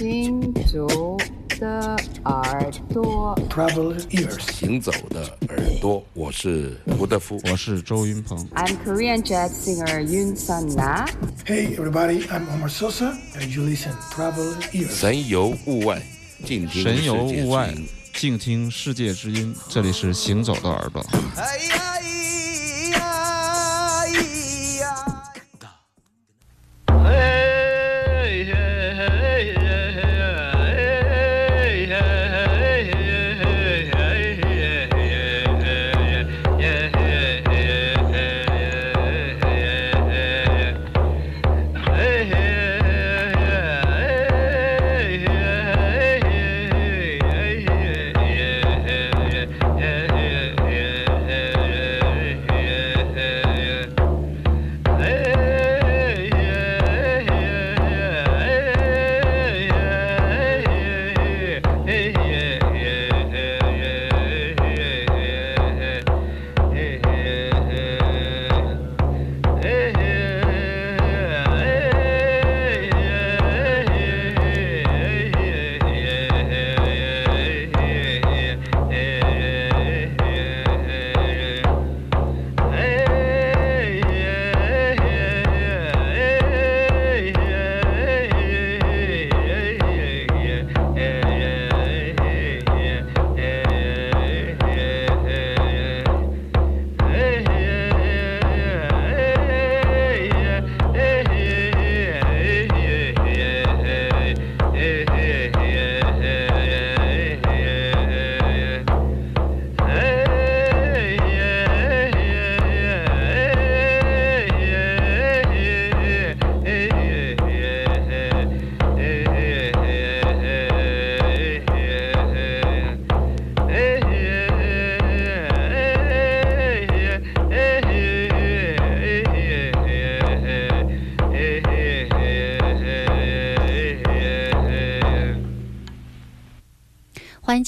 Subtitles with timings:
[0.00, 1.18] 行走
[1.58, 8.38] 的耳朵，Travel ears，行走的耳朵，我是吴德夫，我是周云鹏。
[8.54, 11.06] I'm Korean jazz singer Yun Sun Na.
[11.44, 14.88] Hey everybody, I'm Omar Sosa, and you listen Travel ears。
[14.88, 16.00] 神游物外，
[16.46, 17.74] 静听神游物外，
[18.14, 19.54] 静听世界之音。
[19.68, 21.04] 这里是行走的耳朵。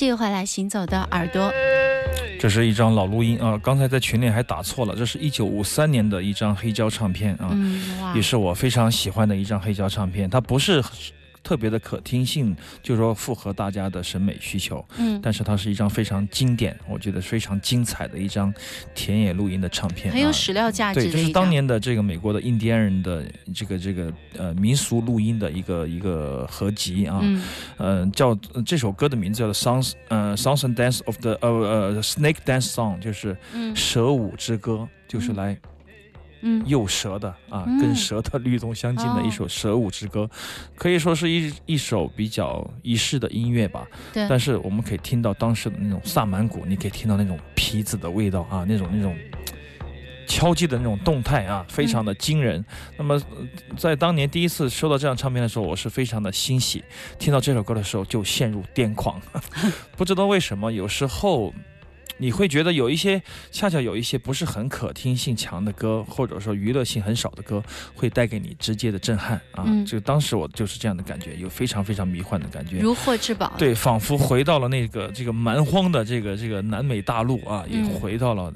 [0.03, 1.49] 继续回来，行走的耳朵。
[2.41, 7.57] 这是一张老录音啊，刚才在群里还打错了，这是一九五三年的一张黑胶唱片啊，
[8.13, 10.83] 也是我非常喜欢的一张黑胶唱片，它不是。
[11.53, 14.83] 特别的可听性，就是说符合大家的审美需求。
[14.97, 18.51] 嗯，但是它是一张非常经典，我觉得非常精彩的一张
[18.95, 21.03] 田野录音的唱片，很有史料价值。
[21.03, 23.23] 对，就是当年的这个美国的印第安人的
[23.55, 27.19] 这个这个呃民俗录音的一个一个合集啊。
[27.21, 27.43] 嗯，
[27.77, 33.37] 呃，叫这首歌的名字叫做 Songs，呃，Songs and Dance of the 呃呃 Snake Dance Song，就是
[33.75, 35.59] 蛇舞之歌，就是来。
[36.43, 40.29] 嗯，诱蛇的啊，跟蛇的律动相近的一首蛇舞之歌，
[40.77, 43.87] 可以说是一一首比较仪式的音乐吧。
[44.13, 44.29] 对。
[44.29, 49.17] 但是我们可以听到当时的那种萨满鼓，你可以听到那种皮子的味道啊，那种那种
[50.27, 52.65] 敲击的那种动态啊，非常的惊人。
[52.99, 53.21] 那么
[53.77, 56.83] 在当年第一次收到这张唱片的时候，我是非常的欣喜，
[57.19, 59.21] 听到这首歌的时候就陷入癫狂，
[59.97, 61.55] 不知道为什么，有时候。
[62.19, 63.21] 你会觉得有一些，
[63.51, 67.61] 恰恰有一些不是很可听性强的歌，或者说娱乐性很少的歌，
[67.95, 69.67] 会带给你直接的震撼啊！
[69.85, 73.53] 就当时我就是这样的感觉，有非常非常迷幻的感觉，如获至宝。
[73.59, 78.53] 对，仿佛回到了那个这个蛮荒的这个这个南美大陆啊，也回到了《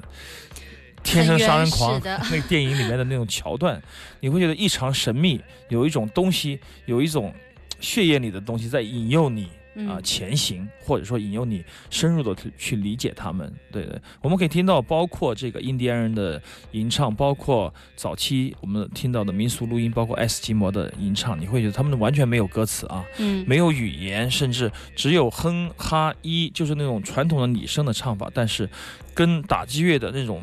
[1.02, 3.82] 天生杀人狂》 那个电影里面的那种桥段，
[4.20, 5.40] 你会觉得异常神秘，
[5.70, 7.34] 有一种东西，有一种
[7.80, 9.48] 血液里的东西在引诱你。
[9.88, 13.52] 啊，前行，或者说引诱你深入的去理解他们。
[13.70, 16.40] 对对，我们可以听到，包括这个印第安人的
[16.72, 28.68] 吟唱，包括早期我们听到的民俗录音，包括爱斯基摩的吟唱，你会觉得他们完全没有歌词啊，嗯，没有语言，甚至只有哼哈一，就是那种传统的拟声的唱法，但是
[29.14, 30.42] 跟打击乐的那种。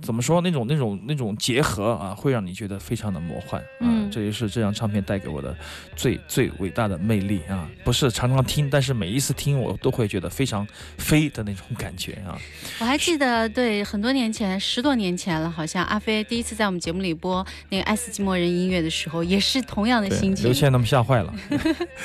[0.00, 4.08] 怎么说那种那种那种结合啊，会让你觉得非常的魔幻啊！
[4.10, 5.54] 这也是这张唱片带给我的
[5.96, 7.68] 最最伟大的魅力啊！
[7.84, 10.66] 不是常常听，但是每一次听我都会觉得非常
[10.96, 12.38] 飞的那种感觉啊！
[12.80, 20.44] 我还记得，对，很多年前，十多年前了，好像阿飞第一次在我们节目里播那个爱斯基摩人音乐的时候，也是同样的心情。
[20.44, 21.34] 刘谦他们吓坏了，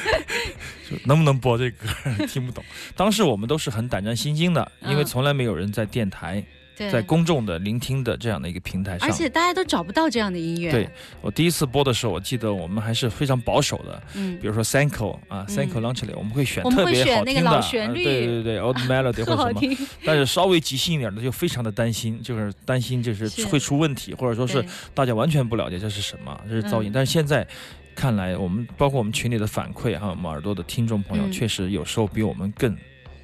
[1.06, 1.88] 能不能播这歌？
[2.28, 2.63] 听不懂。
[2.96, 6.44] 当时我们都是很胆战心惊的，因为从来没有人在电台。
[6.75, 10.72] 在公众的聆听的这样的一个平台上，而且大家都找不到这样的音乐。
[10.72, 10.90] 对
[11.22, 14.04] 我第一次播的时候，我记得我们还是非常保守的。
[14.16, 19.88] 嗯，比如说《Thank You》啊，《Thank You》Launch 里，我们会选特别好听的老旋律，对对对， Old Melody 或者什么。
[20.06, 26.92] 但是稍微即兴一点的，就非常的担心，就是担心就是会出问题，或者说是大家完全不了解这是什么，这是噪音。
[26.94, 27.48] 但是现在。
[27.96, 32.75] 看来我们包括我们群里的反馈，还有我们耳朵的听众朋友，嗯确实有时候比我们更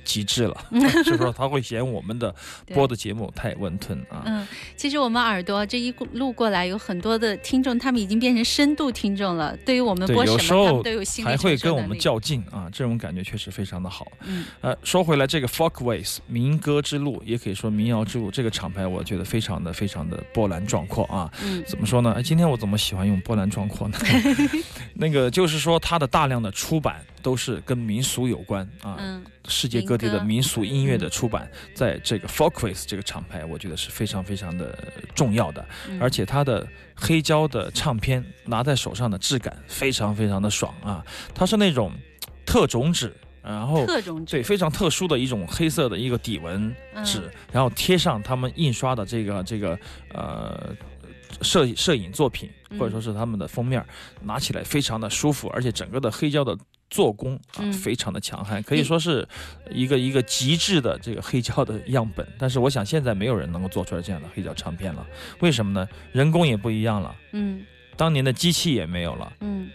[0.09, 0.65] 极致了，
[1.05, 1.31] 是不是？
[1.33, 2.33] 他会嫌我们的
[2.73, 4.23] 播的节目太温吞啊。
[4.25, 9.55] 嗯，其实我们耳朵这一路过来，有很多的听众，他们已经变成深度听众了。
[9.65, 11.99] 对于我们播什么，时候们都有心理还会跟我们。
[11.99, 14.07] 较劲啊，这种感觉确实非常的好。
[14.25, 21.29] 嗯呃，说回来，这个 Folkways 民歌之路，也可以说民谣之路，这个厂牌我觉得非常的非常的波澜壮阔啊。
[21.43, 22.13] 嗯怎么说呢？
[22.17, 23.97] 哎，今天我怎么喜欢用波澜壮阔呢？
[24.95, 28.97] 那个就是说，它的大量的出版都是跟民俗有关啊。
[28.99, 34.77] 嗯世界各地的民俗音乐的出版，在这个 Folkways 这个厂牌，我觉得是非常非常的
[35.15, 35.65] 重要的。
[35.89, 41.03] 嗯而且它的黑胶的唱片拿在手上的质感非常非常的爽啊！
[41.33, 41.91] 它是那种
[42.45, 43.11] 特种纸，
[43.41, 49.79] 然后特种对非常特殊的一种黑色的一个底纹纸，然后贴上他们印刷的这个这个
[50.13, 50.75] 呃。
[51.43, 53.85] 摄摄影作品，或者说是他们的封面，
[54.23, 56.57] 拿起来非常的舒服，而且整个的黑胶的
[56.89, 59.27] 做工啊、嗯非常的强悍，可以说是
[59.69, 62.27] 一个一个极致的这个黑胶的样本。
[62.37, 65.05] 但是我想现在没有人能够做出来这样的黑胶唱片了，
[65.39, 65.87] 为什么呢？
[66.11, 67.63] 人工也不一样了，嗯
[67.95, 69.69] 当年的机器也没有了，嗯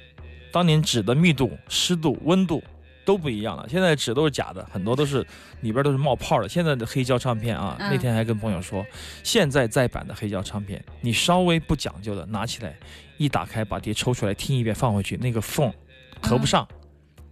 [0.51, 2.63] 当年纸的密度、湿度、温度
[3.05, 3.69] 都不一样了。
[3.69, 5.27] 现在纸都是假的，很多都是
[5.61, 6.49] 里边都是冒泡的。
[6.49, 8.85] 现在的黑胶唱片啊，嗯那天还跟朋友说，
[9.23, 12.77] 现在再版的黑胶唱片，你稍微不讲究的拿起来
[13.19, 15.73] 一打开，把碟抽出来听一遍放回去，那个缝
[16.23, 16.67] 合不上。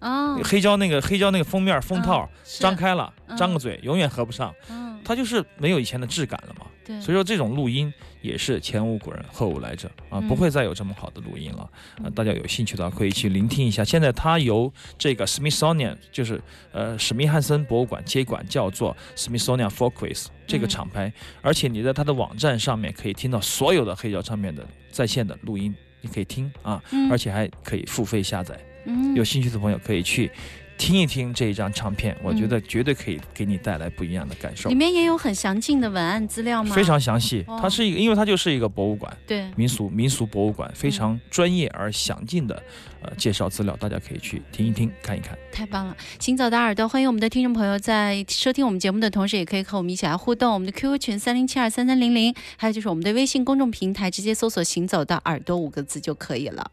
[0.03, 2.61] 哦，黑胶那个黑胶那个封面封套是。
[2.61, 3.37] 张开了，嗯。
[3.37, 5.01] 张个嘴永远合不上，嗯。
[5.05, 6.67] 它就是没有以前的质感了嘛。
[6.85, 10.29] 对，所以说这种录音也是前无古人后无来者啊，嗯。
[10.29, 11.63] 不会再有这么好的录音了。
[12.03, 13.85] 啊，大家有兴趣的话可以去聆听一下。
[13.85, 16.41] 现在它由这个 Smithsonian，就是
[16.73, 27.09] 呃史密汉森博物馆接管，叫做 Smithsonian Folkways 这个嗯厂牌，而且你在它的网站上面可以听到所有的黑胶唱片的在线的录音，你可以听啊，嗯。
[27.11, 28.57] 而且还可以付费下载。
[28.57, 28.72] 嗯
[29.15, 30.31] 有兴趣的朋友可以去
[30.79, 34.75] 听一听这一张唱片，我觉得绝对可以给你带来不一样的感受里。
[34.75, 36.75] 面也有很详尽的文案资料吗？
[36.75, 42.61] 非常详细，哦它是一个，因为它就是一个博物馆，对，民俗民俗博物馆，非常专业而详尽的
[43.03, 45.39] 呃介绍资料，大家可以去听一听，看一看。
[45.53, 45.97] 太棒了！
[46.19, 50.53] 行走的耳朵，欢迎我们的听众朋友在收听我们节目的同时，也可以和我们一起来互动。
[50.53, 56.73] 我们的 QQ 群三零七二三三零零，还有就是我们的微信公众平台，直接搜索“行走的耳朵”五个字就可以了。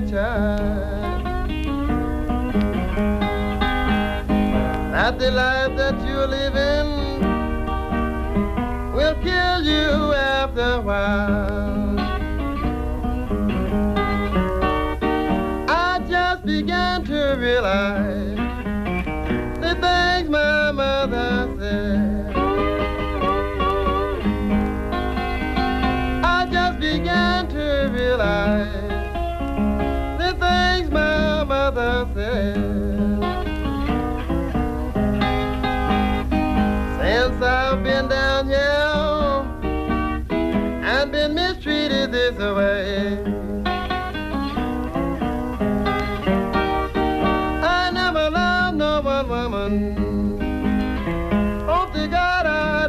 [0.00, 1.24] Child.
[4.92, 7.20] That the life that you're living
[8.94, 11.81] will kill you after a while.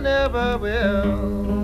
[0.03, 1.62] Never will.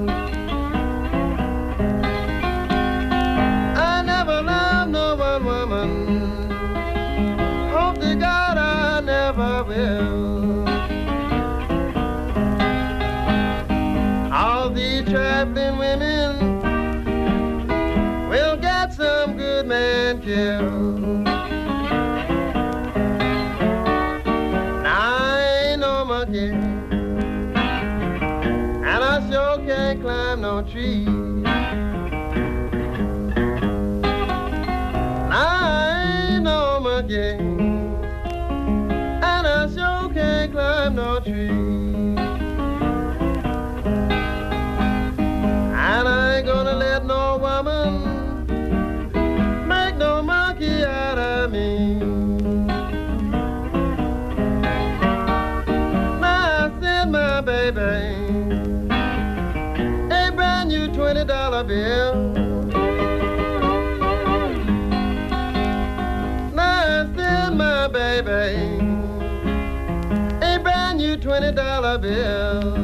[72.01, 72.79] There。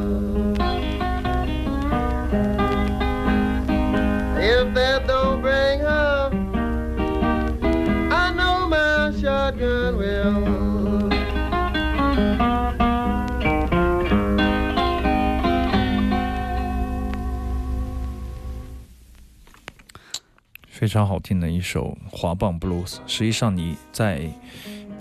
[20.68, 24.30] 非常好听的一首滑棒 Blues，实际上你在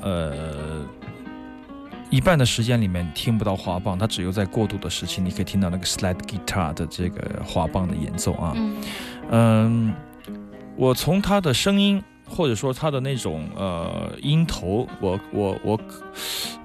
[0.02, 0.45] 呃。
[2.16, 8.54] 一半的时间里面听不到滑棒，它只有在过渡的时期，你可以听到那个 slide guitar 的这个滑棒的演奏啊。
[8.56, 8.78] 嗯。
[9.32, 9.94] 嗯，
[10.78, 15.80] 我从他的声音，或者说他的那种呃音头，我我我，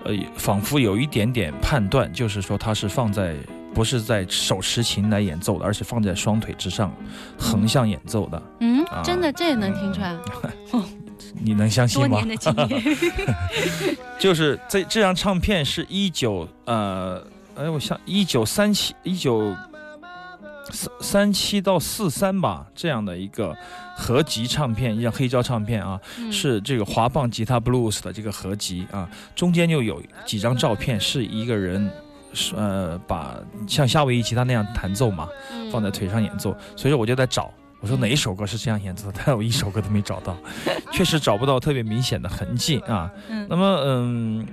[0.04, 3.34] 呃，仿佛有一点点判断，就是说他是放在
[3.74, 6.94] 不是在手持琴来演奏的，而是放在双腿之上
[7.36, 8.40] 横向演奏的。
[8.60, 8.84] 嗯？
[8.84, 9.32] 啊，真的？
[9.32, 10.16] 这也能听出来，
[11.42, 12.20] 你能相信吗。
[14.18, 17.22] 就是这这张唱片是一九呃，
[17.56, 19.56] 哎，我想一九三七一九
[20.70, 23.56] 三三七到四三吧，这样的一个
[23.96, 31.90] 合集唱片，一张黑胶唱片啊，嗯是这个滑棒吉他 blues 的这个合集啊，中间就有几张照片是一个人。
[32.32, 33.34] 是呃，把
[33.66, 40.36] 像夏威夷吉他那样弹奏嘛，嗯放在腿上演奏，所以说我就在找，我说哪一首歌是这样演奏的，但我一首歌都没找到，
[40.92, 43.10] 确实找不到特别明显的痕迹啊。
[43.28, 43.46] 嗯。
[43.48, 44.46] 那么，嗯，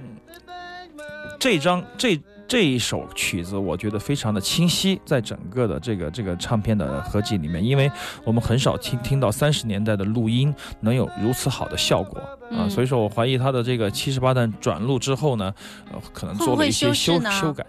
[1.39, 7.91] 这张这这一首曲子，我觉得非常的清晰，在整个的这个这个唱片的合集里面，因为
[8.23, 12.69] 我们很少听听到三十年代的录音能有如此好的效果啊，嗯。
[12.69, 15.53] 所以说我怀疑他的这个七十八段转录之后呢，
[15.91, 17.65] 呃，可能做了一些修修改，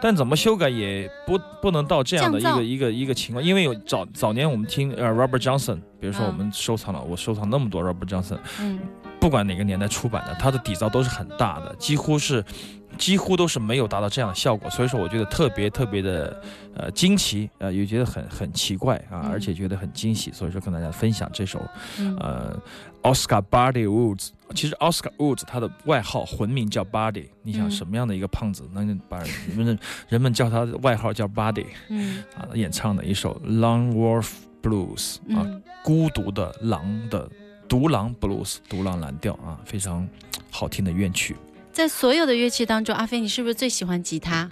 [0.00, 6.28] 但怎么修改也不不能到这样的一个一个一个情况，因为有早早年我们听呃 Robert Johnson，比如说嗯。
[6.28, 8.38] 我们收藏了，我收藏那么多 Robert Johnson。
[8.60, 8.78] 嗯。
[9.20, 12.44] 不管哪个年代出版的，它的底噪都是很大的，几乎是
[12.98, 14.68] 几乎都是没有达到这样的效果。
[14.70, 16.42] 所以说，我觉得特别特别的
[16.74, 20.30] 呃惊奇，呃也觉得很很奇怪啊，嗯而且觉得很惊喜。
[20.32, 21.60] 所以说，跟大家分享这首
[21.98, 22.58] 嗯呃
[23.02, 24.28] Oscar Body Woods。
[24.54, 32.48] 其实 Oscar Woods 他的外号魂名叫 Body，你想嗯什么样的一个胖子能把人们人们叫他的外号叫 Body 嗯啊？
[32.54, 34.30] 演唱的一首 Long Wolf
[34.62, 37.28] Blues 啊，嗯，孤独的狼的
[37.66, 40.06] 独狼 blues，独狼蓝调啊，非常
[40.50, 41.34] 好听的怨曲。
[41.72, 44.48] 在所有的乐器当中，阿飞你是不是最喜欢吉他？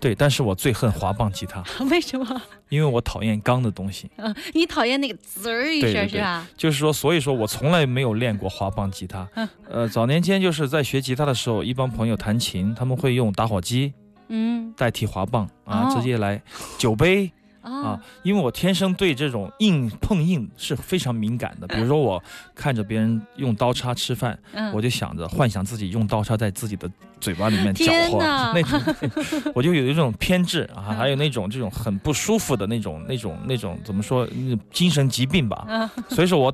[0.00, 2.42] 对，但是我最恨滑棒吉他， 为什么？
[2.68, 4.08] 因为我讨厌钢的东西。
[4.16, 6.46] 嗯， 你讨厌那个滋儿一声是吧？
[6.56, 9.28] 就是说，所以说我从来没有练过滑棒吉他。
[9.68, 13.92] 呃，早年间就是在学吉他的时候，一帮朋友弹琴，他们会用打火机
[14.28, 16.40] 嗯代替滑棒啊，哦直接来
[16.76, 17.32] 酒杯
[17.68, 21.66] 啊啊，，因为我天生对这种硬碰硬是非常敏感的。
[21.68, 22.22] 比如说，我
[22.54, 28.18] 看着别人用刀叉吃饭，嗯我就想着幻想自己用刀叉在自己的嘴巴里面搅和，
[28.54, 28.80] 那种
[29.54, 35.64] 我就有一种偏执啊，还有那种这种很不舒服的那种那种那种怎么说那种精神疾病吧。
[35.68, 36.52] 嗯所以说我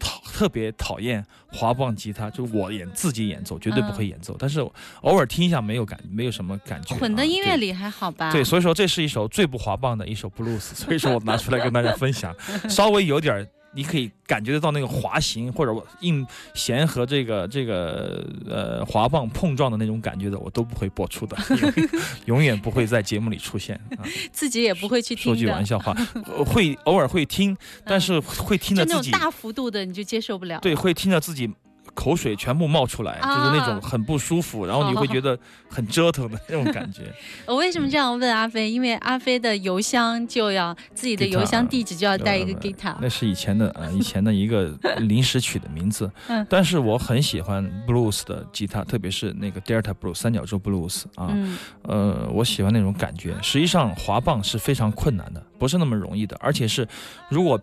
[0.00, 4.58] 讨特别讨厌滑棒吉他，就我演自己演奏绝对不会演奏，但是
[5.02, 6.98] 偶尔听一下没有感没有什么感觉啊。
[6.98, 8.32] 混的音乐里还好吧？
[8.32, 12.34] 对，所以说这是一首最不滑棒的一首 blues，所以说我拿出来跟大家分享，
[12.68, 21.36] 稍微有点儿你可以感觉得到那个滑行或者硬弦和这个这个呃滑棒碰撞的那种感觉的，我都不会播出的，
[22.26, 24.04] 永远不会在节目里出现啊。
[24.32, 25.36] 自己也不会去听说。
[25.36, 25.94] 句玩笑话，
[26.26, 30.58] 呃会偶尔会听，但是会听就着自己那种大幅度的你就接受不了。
[30.60, 31.48] 对，会听着自己
[31.94, 37.02] 口水全部冒出来，啊就是那种很不舒服，然后你 会觉得很折腾的那种感觉。
[37.46, 38.70] 我为什么这样问阿飞？
[38.70, 42.96] 因为阿飞的邮箱就要自己的邮箱地址就要带一个 guitar。
[43.00, 46.10] 那是以前的呃，以前的一个临时取的名字。
[46.28, 53.34] 嗯但是我很喜欢 blues 的吉他，特别是那个 Delta blues 三角洲 blues 啊，嗯呃，我喜欢那种感觉。
[53.42, 56.86] 实际上滑棒是非常困难的，不是那么容易的，而且是
[57.28, 57.60] 如果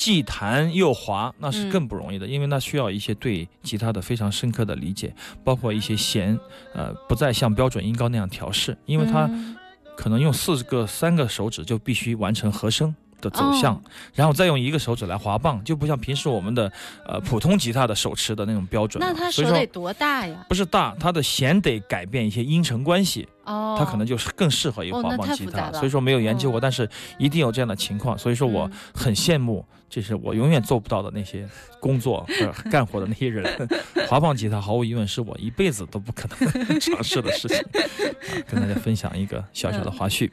[0.00, 1.68] 既弹又滑，那是嗯。
[1.68, 5.14] 更不容易的，因为那需要一些对吉他的非常深刻的理解，
[5.44, 6.38] 包括一些弦，
[6.72, 9.54] 呃，不再像标准音高那样调试，因为它嗯。
[9.94, 13.82] 可能用四个、三个手指就必须完成和声的走向，哦
[14.14, 16.70] 然后再用一个手指来滑棒，就不像平时我们的
[17.06, 19.12] 呃普通吉他的手持的那种标准了。
[19.12, 20.44] 那他手得多大呀？
[20.48, 25.70] 不是大，它的弦得改变一些音程关系，哦，它可能就是更适合于滑棒吉他。
[25.72, 28.18] 所以说没有研究过，哦但是一定有这样的情况。
[28.18, 31.48] 所以说我嗯很羡慕，这是我永远做不到的那些
[31.80, 33.68] 工作和干活的那些人。
[34.08, 37.58] 滑棒吉他毫无疑问是我一辈子都不可能 尝试的事情。
[37.58, 37.64] 啊，
[38.48, 40.30] 跟大家分享一个小小的花絮。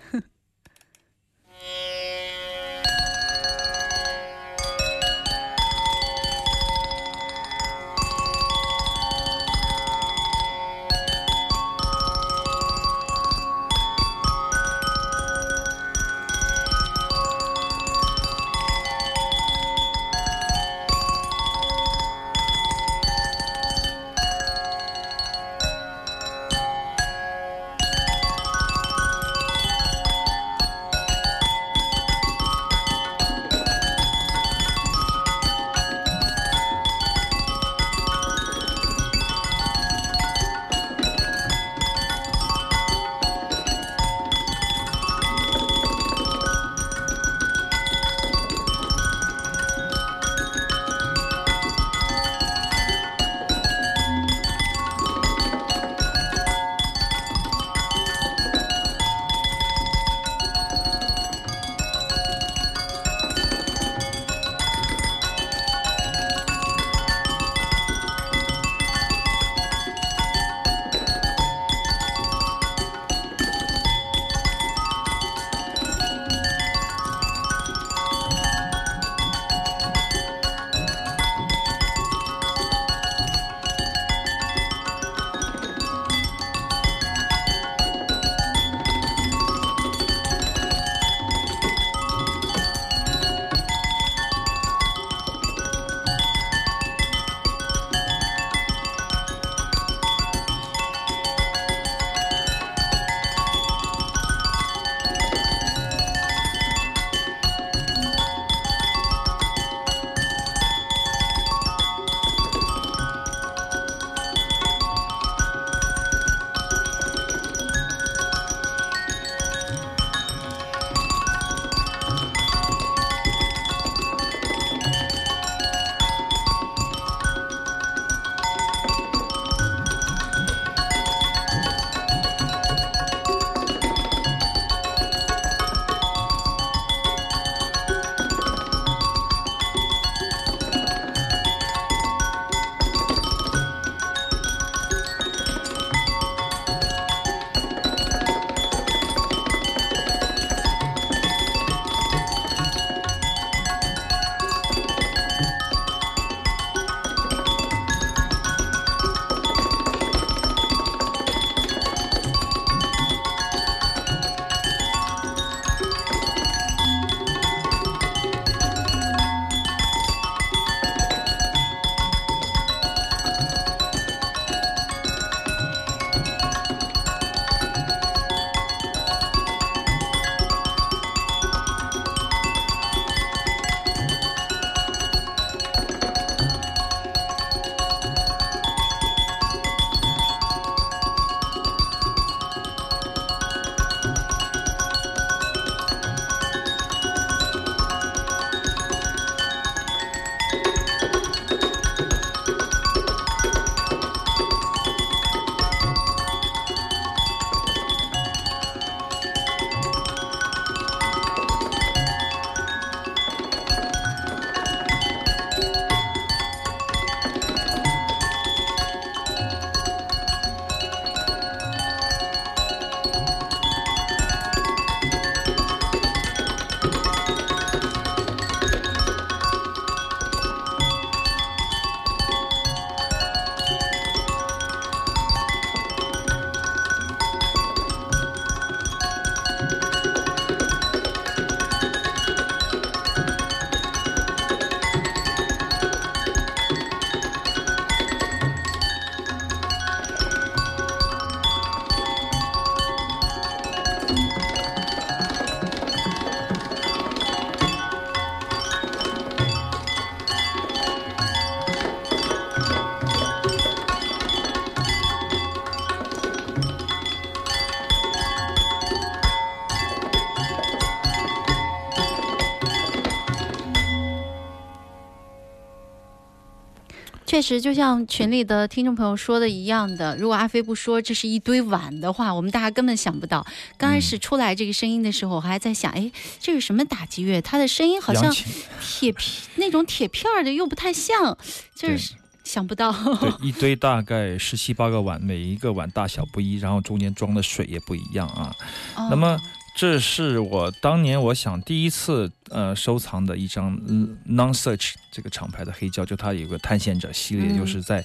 [277.37, 283.45] 确实，就像群里的听众朋友说的一样的，如果阿飞不说这是一堆碗的话，我们大家根本想不到。
[283.77, 287.39] 刚开始出来这个声音的时候，我还在想，哎，这是什么打击乐？
[287.39, 288.35] 它的声音好像
[288.81, 291.37] 铁皮那种铁片儿的，又不太像，
[291.75, 292.91] 就是想不到。
[292.91, 298.51] 对，一堆 大概十七八个碗，每一个碗大小不一，然后中间装的水也不一样啊。
[298.95, 299.37] 哦那么
[299.77, 308.03] 这是我当年我想第一次呃收藏的一张嗯 Non Search 这个厂牌的黑胶，就它有个探险者系列，嗯就是在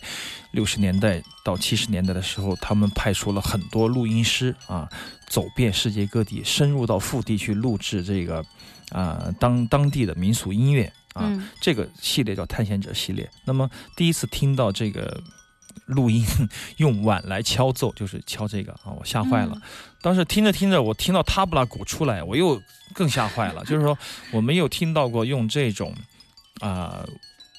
[0.50, 4.86] 六十年代到七十年代的时候，他们派出了很多录音师啊，
[5.28, 8.44] 走遍世界各地，深入到腹地去录制这个
[8.90, 11.24] 啊、当当地的民俗音乐啊。
[11.24, 13.26] 嗯这个系列叫探险者系列。
[13.46, 15.22] 那么第一次听到这个
[15.86, 16.24] 录音
[16.76, 19.52] 用碗来敲奏，就是敲这个啊，我吓坏了。
[19.54, 19.62] 嗯
[20.02, 22.60] 当时听着听着，我听到塔布拉鼓出来，我又
[22.92, 23.64] 更吓坏了。
[23.66, 23.96] 就是说，
[24.32, 25.94] 我没有听到过用这种
[26.60, 27.04] 啊。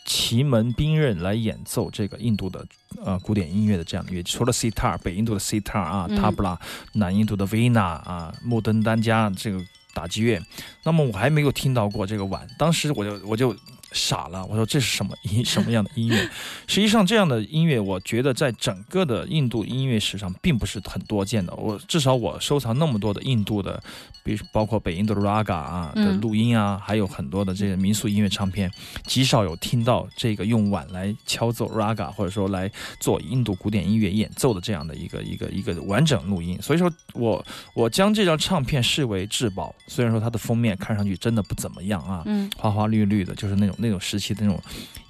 [0.05, 2.67] 奇门兵刃来演奏这个印度的
[3.05, 6.59] 呃古典音乐的这样的乐器，除了 sitar，北印度的 sitar 啊，嗯塔布拉，
[6.91, 10.41] 南印度的 vina 啊，木登丹加这个打击乐，
[10.83, 13.55] 那么我还没有听到过这个碗，当时我就我就
[13.93, 16.29] 傻了，我说这是什么音什么样的音乐？
[16.67, 21.53] 实际上这样的音乐，我觉得在整个的印度音乐史上并不是很多见的。
[21.55, 23.81] 我至少我收藏那么多的印度的，
[24.23, 28.71] 比如包括北印度的 raga 啊的嗯录音啊，还有很多的这个民俗音乐唱片，
[29.05, 36.59] 极少有听到这个用碗来敲奏 raga 或者说来做印度古典音乐演奏的这样的一个一个一个完整录音。
[36.61, 44.59] 所以说我我将这张唱片视为至宝，虽然说它的封面看上去真的不怎么样啊，嗯花花绿绿的，就是那种那种时期的那种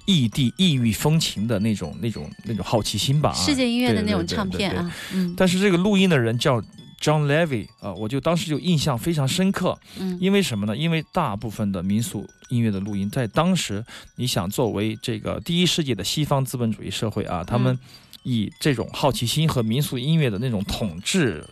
[0.04, 5.32] 异地异域风情的那种那种那种好奇心吧、啊，世界音乐的那种唱片啊，嗯。
[5.34, 6.60] 但是这个录音的人叫
[7.00, 10.18] John Levy 啊、我就当时就印象非常深刻，嗯。
[10.20, 10.76] 因为什么呢？
[10.76, 13.84] 因为大部分的民俗音乐的录音，在当时，
[14.16, 17.78] 你想作为这个第一世界的西方资本主义社会啊，他们
[18.22, 21.44] 以这种好奇心和民俗音乐的那种统治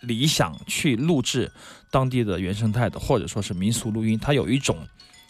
[0.00, 1.50] 理想去录制
[1.90, 4.76] 当地的原生态的，或者说是民俗录音，它有一种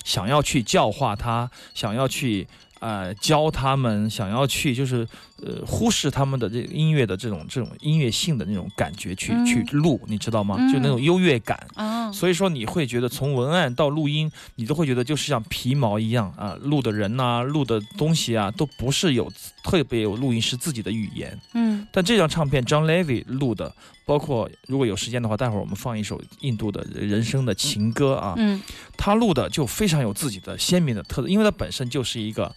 [0.05, 2.47] 想要去教化他，想要去。
[2.81, 5.07] 呃，教他们想要去，就是
[5.43, 9.47] 呃，忽视他们的这个音乐的这种这种音乐性的那种感觉去、嗯。
[9.47, 10.57] 去录，你知道吗？
[10.59, 10.73] 嗯。
[10.73, 19.33] 就那种优越感，哦，所以说你会觉得从文案到录音，你都会觉得就是像皮毛一样啊，录的人呐、录的东西啊，都不是有
[19.65, 21.39] 特别有录音师自己的语言。
[21.55, 21.87] 嗯。
[21.93, 23.75] 但这张唱片 John Levy 录的，
[24.05, 28.61] 包括如果有时间的话，待会儿我们放一首印度的人声的情歌啊，嗯。
[28.97, 32.55] 他录的就非常有自己的鲜明的特色，因为他本身就是一个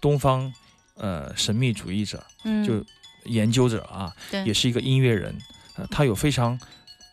[0.00, 0.52] 东方
[0.98, 2.84] 呃神秘主义者，嗯，就
[3.24, 5.34] 研究者啊，对也是一个音乐人，
[5.76, 6.58] 呃，他有非常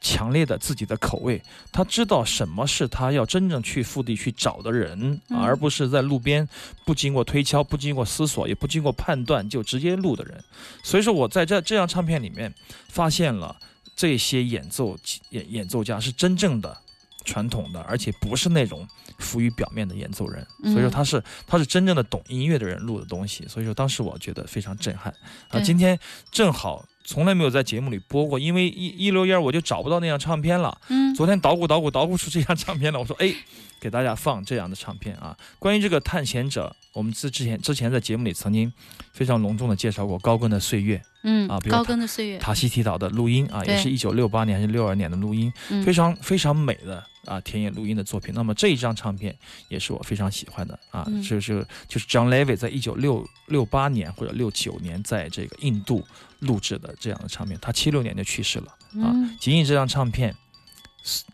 [0.02, 6.48] 强烈的自己的口味，他知道什么是他要真正去腹地去找的人，嗯而不是在路边
[6.86, 10.44] 不经过推敲、不经过思索、也不经过判断就直接录的人。
[10.84, 12.54] 所以说，我在这这张唱片里面
[12.90, 13.56] 发现了
[13.96, 14.98] 这些演奏
[15.32, 16.78] 演演奏家是真正的。
[17.26, 18.88] 传统的，而且不是那种
[19.20, 25.12] 浮于表面的演奏人，所以说嗯他是他是真正的懂音乐的人录的东西，所以说当时我觉得非常震撼。
[25.50, 25.54] 啊！
[25.54, 25.64] 对。
[25.64, 26.00] 今天
[26.32, 30.78] 正好从来没有在节目里播过，因为一一溜烟我就找不到那张唱片了。
[30.90, 33.34] 嗯昨天捣鼓捣鼓捣鼓出这张唱片了，我说哎，
[33.80, 35.38] 给大家放这样的唱片啊。
[35.60, 38.72] 关于这个探险者，我们之之前之前在节目里曾经
[39.14, 48.34] 非常隆重的介绍过高更的岁月，嗯啊比如高更的岁月，塔西提岛的录音啊，也是一九六八年还是六二年的录音，嗯非常非常美的啊田野录音的作品。
[48.36, 49.34] 那么这一张唱片
[49.70, 56.06] 也是我非常喜欢的啊，嗯就是就是 John Levy 在一九六六八年或者六九年在这个印度
[56.46, 58.68] 录制的这样的唱片，他七六年就去世了
[59.04, 59.12] 啊。
[59.40, 60.34] 仅仅以这张唱片，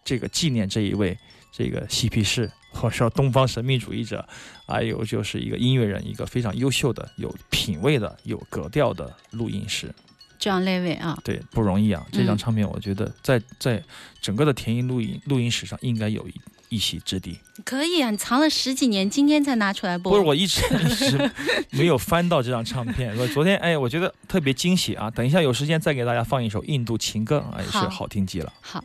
[0.04, 1.17] 这个纪念这一位
[1.52, 4.28] 这个嬉皮士或者说东方神秘主义者，
[4.65, 9.93] 还有就是一个音乐人，一个非常优秀的、有品位的、有格调的录音师。
[10.39, 12.04] 这样 Levy 啊，对，不容易啊！
[12.12, 13.84] 这张嗯唱片，我觉得在在
[14.19, 16.32] 整个的田音录音录音史上应该有一
[16.72, 17.38] 一席之地。
[17.64, 20.12] 可以啊，你藏了十几年，今天才拿出来播。
[20.14, 21.32] 不是，我一直一直
[21.70, 23.16] 没有翻到这张唱片。
[23.20, 25.12] 我昨天哎，我觉得特别惊喜啊！
[25.12, 28.52] 等一下有时间再给大家放一首印度情歌啊，也是好好听极了。
[28.62, 28.84] 好。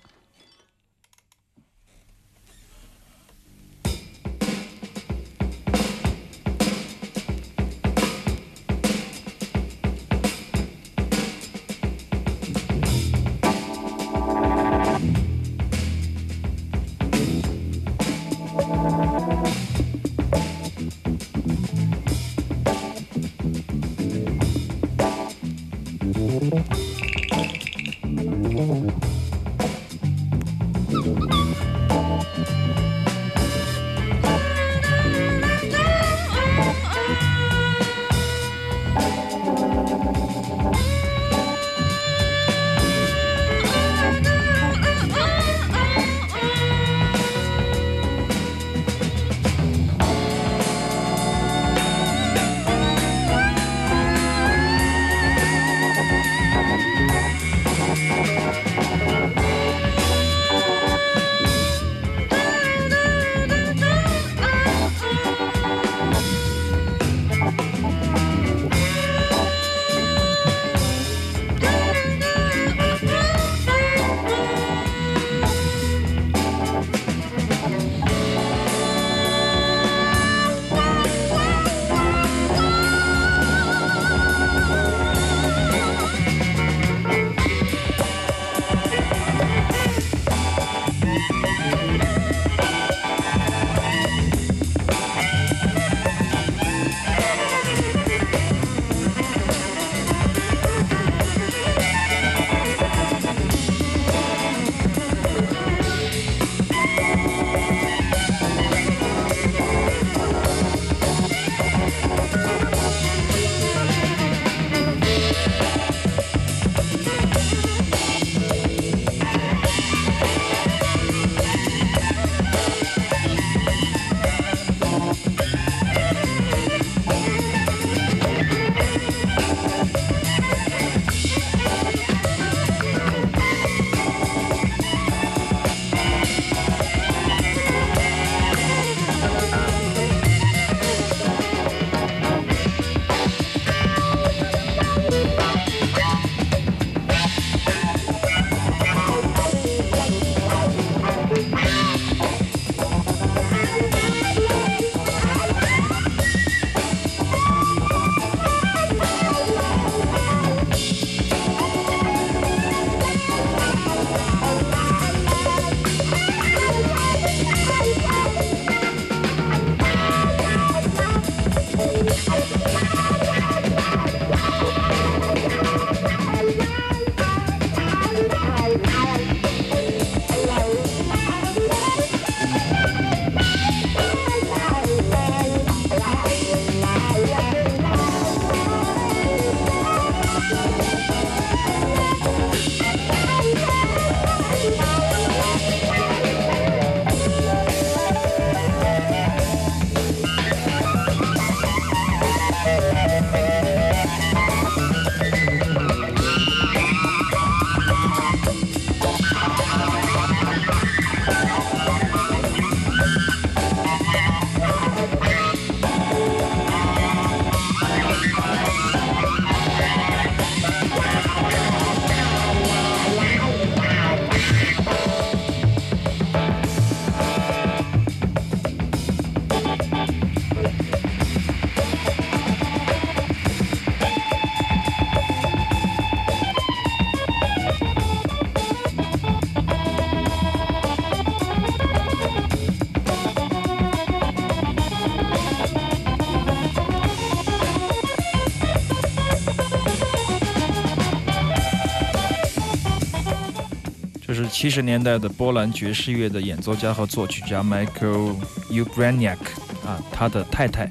[254.58, 258.34] 七十年代的波兰爵士乐的演奏家和作曲家 Michael
[258.70, 259.36] Ubraniak
[259.84, 260.90] 啊，他的太太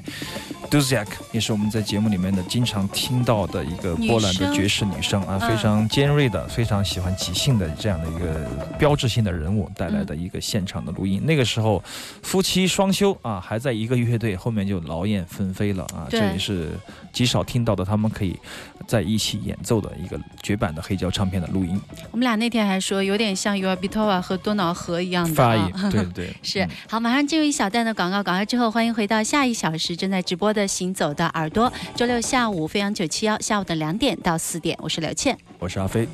[0.76, 5.48] Duziak 也是我们在节目里面的经常听到的一个波兰的爵士女生啊，嗯。
[5.48, 8.46] 非常尖锐的，非常喜欢即兴的这样的一个
[8.78, 11.24] 标志性的人物带来的一个现场的录音。
[11.24, 11.82] 那个时候
[12.22, 16.72] 夫妻双修啊，还在一个乐队，后面就劳燕分飞了啊，这也是
[17.10, 18.38] 极少听到的他们可以
[18.86, 21.80] 在一起演奏的一个绝版的黑胶唱片的录音。
[22.10, 26.36] 我们俩那天还说有点像尤尔比托瓦和多瑙河一样的发啊音，对对。
[26.42, 26.62] 是。
[26.62, 26.70] 嗯。
[26.90, 35.36] 好，马上进入一小段的广告，广告之后欢迎回到下一小时正在直播行走的耳朵周六下午飞扬九七幺下午的两点到四点我是刘倩。
[35.58, 36.06] 我是阿飞。